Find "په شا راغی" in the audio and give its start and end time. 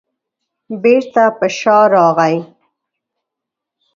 1.37-2.37